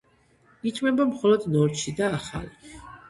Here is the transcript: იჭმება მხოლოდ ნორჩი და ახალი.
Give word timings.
იჭმება 0.71 1.05
მხოლოდ 1.11 1.45
ნორჩი 1.57 1.93
და 2.01 2.11
ახალი. 2.21 2.79